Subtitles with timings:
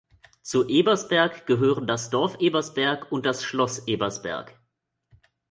[0.41, 4.57] Zu "Ebersberg" gehören das Dorf Ebersberg und das Schloss Ebersberg.